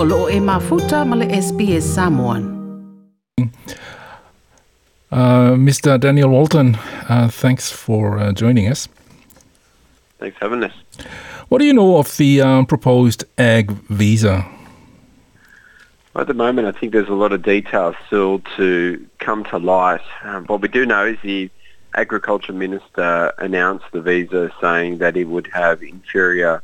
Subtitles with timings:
[0.00, 2.56] o loo e mafuta ma le SBS Samoan.
[5.10, 5.98] Uh, Mr.
[5.98, 6.76] Daniel Walton,
[7.08, 8.88] uh, thanks for uh, joining us.
[10.20, 10.72] Thanks for having us.
[11.48, 14.44] What do you know of the um, proposed ag visa?
[16.14, 20.02] At the moment, I think there's a lot of details still to come to light.
[20.22, 21.50] Um, what we do know is the
[21.94, 26.62] Agriculture Minister announced the visa saying that it would have inferior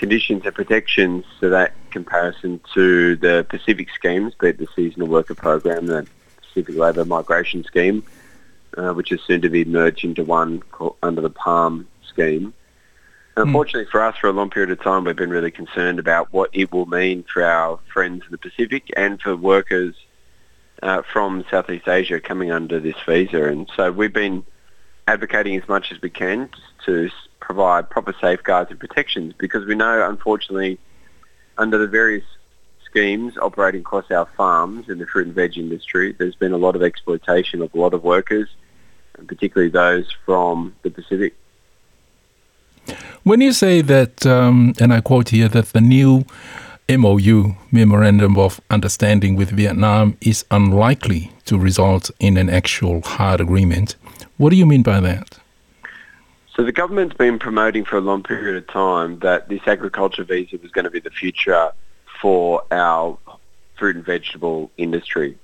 [0.00, 5.34] conditions and protections to that comparison to the Pacific schemes, be it the Seasonal Worker
[5.34, 6.06] Program, the
[6.40, 8.02] Pacific Labour Migration Scheme,
[8.78, 10.62] uh, which is soon to be merged into one
[11.02, 12.54] under the PALM scheme.
[13.36, 16.48] Unfortunately for us, for a long period of time, we've been really concerned about what
[16.54, 19.94] it will mean for our friends in the Pacific and for workers
[20.82, 23.44] uh, from Southeast Asia coming under this visa.
[23.44, 24.44] And so we've been
[25.10, 26.48] advocating as much as we can
[26.86, 27.10] to
[27.40, 30.78] provide proper safeguards and protections because we know, unfortunately,
[31.58, 32.24] under the various
[32.84, 36.76] schemes operating across our farms in the fruit and veg industry, there's been a lot
[36.76, 38.48] of exploitation of a lot of workers,
[39.16, 41.34] and particularly those from the Pacific.
[43.24, 46.24] When you say that, um, and I quote here, that the new
[46.88, 53.96] MOU, Memorandum of Understanding with Vietnam, is unlikely to result in an actual hard agreement,
[54.40, 55.38] what do you mean by that?
[56.56, 60.56] So the government's been promoting for a long period of time that this agriculture visa
[60.62, 61.72] was going to be the future
[62.22, 63.18] for our
[63.78, 65.38] fruit and vegetable industry.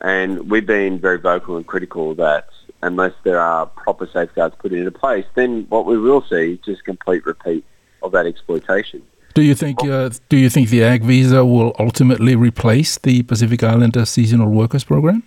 [0.00, 2.48] And we've been very vocal and critical that
[2.82, 6.84] unless there are proper safeguards put into place, then what we will see is just
[6.86, 7.66] complete repeat
[8.02, 9.02] of that exploitation.
[9.34, 13.62] Do you think uh, do you think the ag visa will ultimately replace the Pacific
[13.62, 15.22] Islander seasonal workers program?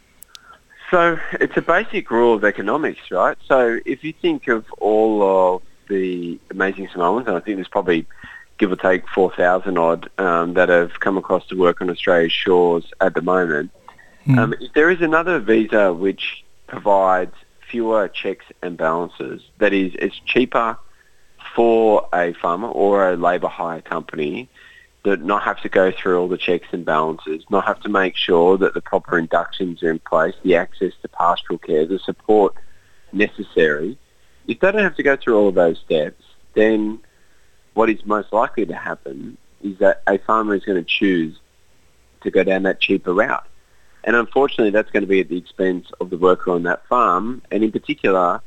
[0.92, 3.38] So it's a basic rule of economics, right?
[3.47, 5.23] So if you think of all
[5.56, 8.06] of the amazing Samoans, and I think there's probably
[8.58, 12.83] give or take 4,000 odd um, that have come across to work on Australia's shores
[13.00, 13.72] at the moment,
[14.38, 17.33] um, if there is another visa which provides
[17.70, 20.77] fewer checks and balances, that is, it's cheaper
[21.55, 24.49] for a farmer or a labour hire company
[25.04, 28.16] that not have to go through all the checks and balances, not have to make
[28.16, 32.54] sure that the proper inductions are in place, the access to pastoral care, the support
[33.12, 33.98] necessary.
[34.48, 36.23] If they don't have to go through all of those steps,
[36.54, 37.00] then
[37.73, 41.39] what is most likely to happen is that a farmer is going to choose
[42.22, 43.48] to go down that cheaper route.
[44.04, 47.42] And unfortunately, that's going to be at the expense of the worker on that farm,
[47.52, 48.42] and in particular,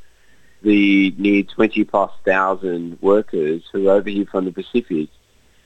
[0.63, 5.09] the near 20 plus thousand workers who are over here from the Pacific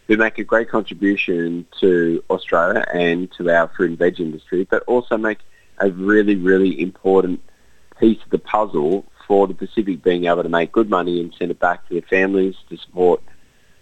[0.08, 4.82] who make a great contribution to Australia and to our fruit and veg industry, but
[4.84, 5.38] also make
[5.78, 7.40] a really, really important
[8.00, 11.50] piece of the puzzle for the Pacific being able to make good money and send
[11.50, 13.22] it back to their families to support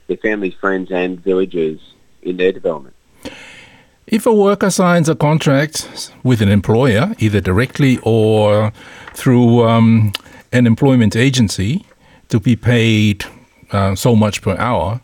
[0.09, 1.81] their families, friends and villages
[2.23, 2.95] in their development.
[4.09, 8.73] If a worker signs a contract with an employer, either directly or
[9.15, 10.13] through um,
[10.53, 11.87] an employment agency,
[12.29, 13.25] to be paid
[13.71, 15.01] uh, so much per hour,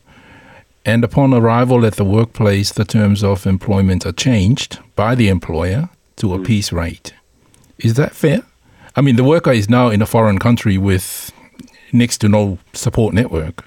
[0.84, 5.88] and upon arrival at the workplace, the terms of employment are changed by the employer
[6.16, 7.15] to a piece rate.
[7.78, 8.43] Is that fair?
[8.97, 11.32] I mean, the worker is now in a foreign country with
[11.92, 13.65] next to no support network.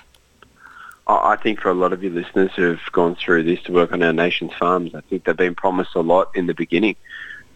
[1.07, 3.71] I I think for a lot of your listeners who have gone through this to
[3.71, 6.95] work on our nation's farms, I think they've been promised a lot in the beginning.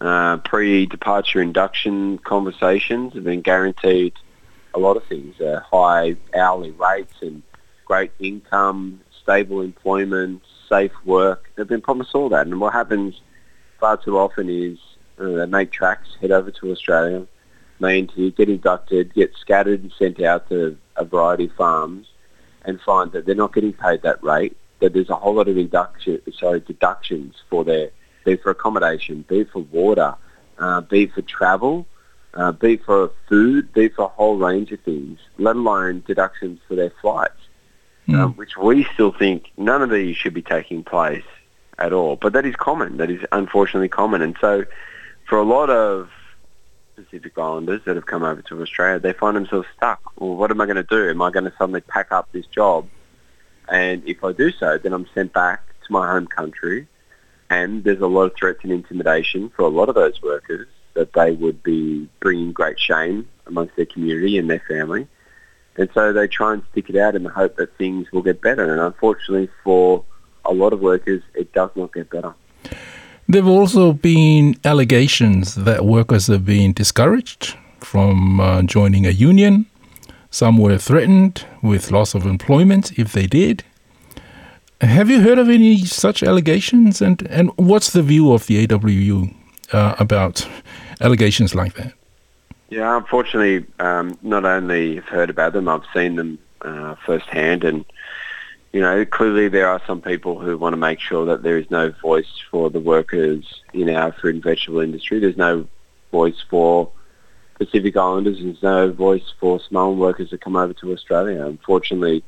[0.01, 4.13] Uh, pre-departure induction conversations have been guaranteed
[4.73, 7.43] a lot of things, uh, high hourly rates and
[7.85, 11.51] great income, stable employment, safe work.
[11.55, 12.47] They've been promised all that.
[12.47, 13.21] And what happens
[13.79, 14.79] far too often is
[15.19, 17.27] uh, they make tracks, head over to Australia,
[17.79, 22.07] may interview, get inducted, get scattered and sent out to a variety of farms
[22.65, 25.57] and find that they're not getting paid that rate, that there's a whole lot of
[25.57, 27.91] induction, sorry, deductions for their,
[28.25, 30.15] be for accommodation, be for water,
[30.57, 31.85] uh, be for travel,
[32.33, 36.73] uh, be for food, be for a whole range of things, let alone deductions for
[36.73, 37.38] their flights,
[38.15, 41.23] um, which we still think none of these should be taking place
[41.77, 42.15] at all.
[42.15, 42.97] But that is common.
[42.97, 44.21] That is unfortunately common.
[44.21, 44.65] And so
[45.27, 46.09] for a lot of
[46.95, 50.01] Pacific Islanders that have come over to Australia, they find themselves stuck.
[50.17, 51.09] Well, what am I going to do?
[51.09, 52.87] Am I going to suddenly pack up this job?
[53.69, 56.87] And if I do so, then I'm sent back to my home country.
[57.49, 61.13] And there's a lot of threats and intimidation for a lot of those workers that
[61.13, 65.07] they would be bringing great shame amongst their community and their family.
[65.79, 68.41] And so they try and stick it out in the hope that things will get
[68.41, 68.69] better.
[68.69, 70.03] And unfortunately for
[70.43, 72.33] a lot of workers, it does not get better.
[73.29, 79.67] There have also been allegations that workers have been discouraged from uh, joining a union.
[80.31, 83.63] Some were threatened with loss of employment if they did.
[84.81, 87.01] Have you heard of any such allegations?
[87.01, 89.33] And, and what's the view of the AWU
[89.71, 90.45] uh, about
[90.99, 91.93] allegations like that?
[92.69, 97.83] Yeah, unfortunately, um, not only have heard about them, I've seen them uh, firsthand, and
[98.71, 101.69] you know, clearly there are some people who want to make sure that there is
[101.71, 105.19] no voice for the workers in our fruit and vegetable industry.
[105.19, 105.67] There's no
[106.11, 106.91] voice for
[107.55, 108.37] Pacific Islanders.
[108.39, 111.47] There's no voice for Samoan workers that come over to Australia.
[111.47, 112.23] Unfortunately,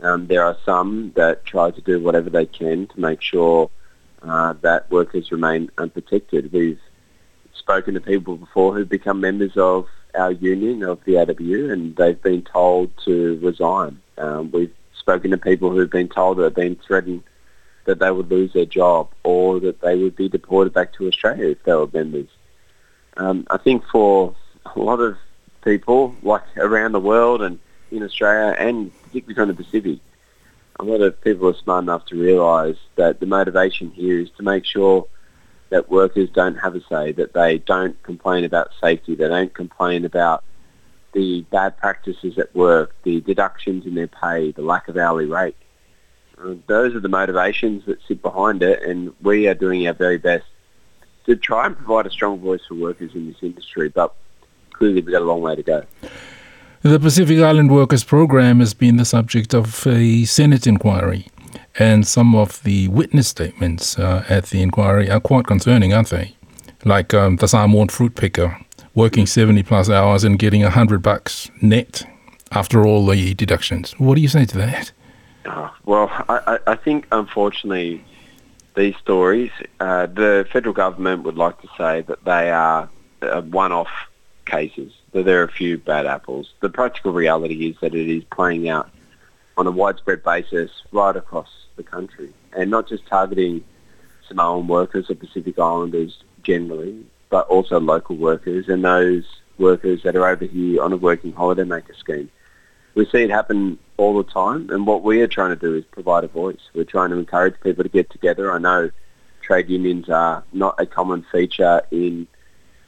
[0.00, 3.70] um, there are some that try to do whatever they can to make sure
[4.22, 6.52] uh, that workers remain unprotected.
[6.52, 6.80] We've
[7.58, 12.20] spoken to people before who've become members of our union, of the AWU, and they've
[12.20, 14.00] been told to resign.
[14.16, 17.22] Um, we've spoken to people who've been told that they've been threatened
[17.84, 21.48] that they would lose their job or that they would be deported back to Australia
[21.48, 22.28] if they were members.
[23.16, 24.34] Um, I think for
[24.66, 25.16] a lot of
[25.64, 27.58] people, like around the world and
[27.90, 29.98] in Australia and particularly from the Pacific,
[30.78, 34.42] a lot of people are smart enough to realise that the motivation here is to
[34.42, 35.06] make sure
[35.70, 40.04] that workers don't have a say, that they don't complain about safety, they don't complain
[40.04, 40.44] about
[41.12, 45.56] the bad practices at work, the deductions in their pay, the lack of hourly rate.
[46.42, 50.18] Uh, those are the motivations that sit behind it, and we are doing our very
[50.18, 50.44] best
[51.26, 54.14] to try and provide a strong voice for workers in this industry, but
[54.72, 55.84] clearly we've got a long way to go.
[56.82, 61.26] The Pacific Island Workers Program has been the subject of a Senate inquiry,
[61.78, 66.36] and some of the witness statements uh, at the inquiry are quite concerning, aren't they?
[66.84, 68.58] Like um, the Samoan fruit picker
[68.94, 72.04] working 70 plus hours and getting 100 bucks net
[72.50, 73.92] after all the deductions.
[73.98, 74.92] What do you say to that?
[75.46, 78.04] Oh, well, I, I, think unfortunately
[78.74, 82.88] these stories, uh, the federal government would like to say that they are
[83.22, 83.88] uh, one-off
[84.46, 86.52] cases, that there are a few bad apples.
[86.60, 88.90] The practical reality is that it is playing out
[89.58, 93.62] on a widespread basis right across the country and not just targeting
[94.28, 99.24] Samoan workers or Pacific Islanders generally, but also local workers and those
[99.58, 102.30] workers that are over here on a working holiday maker scheme.
[102.94, 105.84] We see it happen all the time and what we are trying to do is
[105.90, 106.60] provide a voice.
[106.72, 108.52] We're trying to encourage people to get together.
[108.52, 108.90] I know
[109.42, 112.28] trade unions are not a common feature in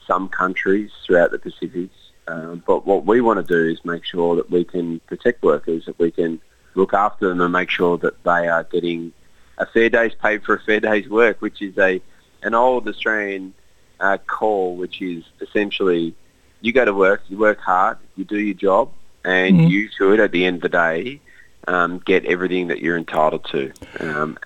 [0.06, 1.90] some countries throughout the Pacific,
[2.28, 5.87] um, but what we want to do is make sure that we can protect workers,
[5.87, 6.40] that we can
[6.75, 9.12] look after them and make sure that they are getting
[9.58, 12.00] a fair day's pay for a fair day's work, which is a
[12.43, 13.52] an old Australian
[14.00, 16.14] uh, call, which is essentially
[16.62, 18.90] you go to work, you work hard, you do your job,
[19.25, 19.67] and mm-hmm.
[19.69, 21.20] you should, at the end of the day,
[21.69, 23.72] um, get everything that you're entitled to.
[24.00, 24.38] Um,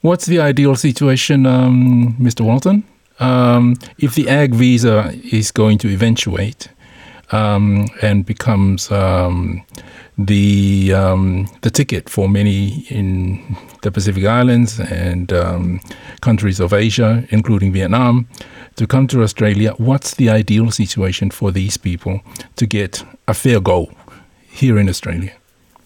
[0.00, 2.40] What's the ideal situation, um, Mr.
[2.40, 2.84] Walton?
[3.20, 6.68] Um, if the ag visa is going to eventuate
[7.30, 9.62] um, and becomes um,
[10.26, 15.80] the um, the ticket for many in the Pacific Islands and um,
[16.20, 18.28] countries of Asia, including Vietnam,
[18.76, 19.72] to come to Australia.
[19.78, 22.20] What's the ideal situation for these people
[22.56, 23.90] to get a fair go
[24.48, 25.32] here in Australia?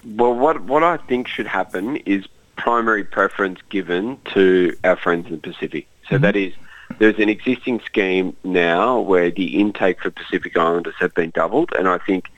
[0.04, 5.32] Well, what what I think should happen is primary preference given to our friends in
[5.32, 5.86] the Pacific.
[6.08, 6.22] So mm-hmm.
[6.22, 6.52] that is
[6.98, 11.88] there's an existing scheme now where the intake for Pacific Islanders have been doubled, and
[11.88, 12.28] I think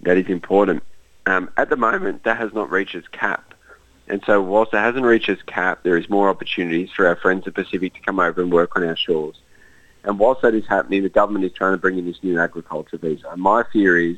[0.00, 0.82] that is important.
[1.28, 3.52] Um, at the moment, that has not reached its cap.
[4.08, 7.46] And so whilst it hasn't reached its cap, there is more opportunities for our friends
[7.46, 9.36] in Pacific to come over and work on our shores.
[10.04, 12.96] And whilst that is happening, the government is trying to bring in this new agriculture
[12.96, 13.28] visa.
[13.28, 14.16] And my fear is,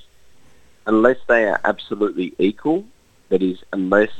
[0.86, 2.84] unless they are absolutely equal,
[3.28, 4.12] that is, unless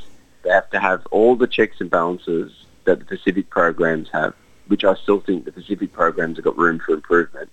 [0.43, 4.33] they have to have all the checks and balances that the Pacific programs have,
[4.67, 7.49] which I still think the Pacific programs have got room for improvement.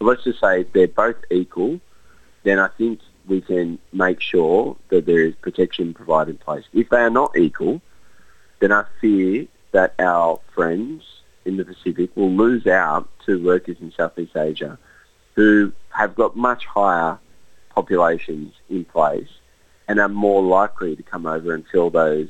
[0.00, 1.80] But let's just say they're both equal,
[2.42, 2.98] then I think
[3.30, 6.64] we can make sure that there is protection provided in place.
[6.74, 7.80] If they are not equal,
[8.58, 11.04] then I fear that our friends
[11.44, 14.76] in the Pacific will lose out to workers in Southeast Asia
[15.34, 17.18] who have got much higher
[17.70, 19.30] populations in place
[19.86, 22.28] and are more likely to come over and fill those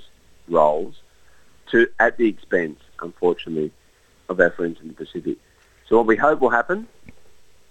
[0.48, 1.00] roles
[1.70, 3.72] to at the expense, unfortunately,
[4.28, 5.38] of our friends in the Pacific.
[5.88, 6.86] So what we hope will happen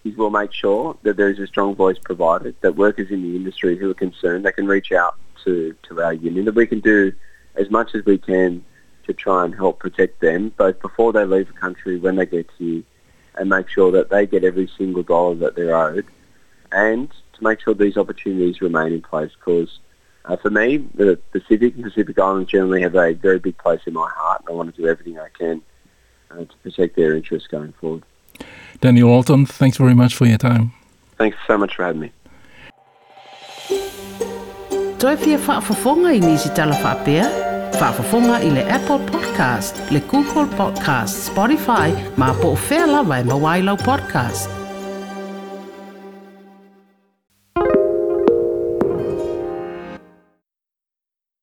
[0.03, 3.35] is we'll make sure that there is a strong voice provided, that workers in the
[3.35, 6.79] industry who are concerned, they can reach out to, to our union, that we can
[6.79, 7.11] do
[7.55, 8.63] as much as we can
[9.05, 12.49] to try and help protect them, both before they leave the country, when they get
[12.57, 12.83] here,
[13.35, 16.05] and make sure that they get every single dollar that they're owed,
[16.71, 19.31] and to make sure these opportunities remain in place.
[19.33, 19.79] Because
[20.25, 23.93] uh, for me, the Pacific and Pacific Islands generally have a very big place in
[23.93, 25.61] my heart, and I want to do everything I can
[26.31, 28.03] uh, to protect their interests going forward.
[28.81, 30.71] Daniel Walton, thanks very much for your time.
[31.17, 32.11] Thanks so much for having me.
[34.99, 37.25] Toi fia whaafafonga i nisi tala whaapea?
[37.79, 43.23] Whaafafonga i le Apple Podcast, le Google Podcast, Spotify, ma po o whea lawa e
[43.23, 44.58] mawailau podcast.